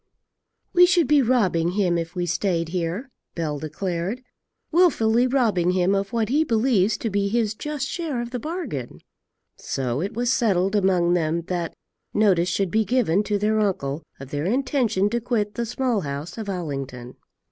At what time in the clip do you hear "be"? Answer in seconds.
1.07-1.21, 7.11-7.27, 12.71-12.83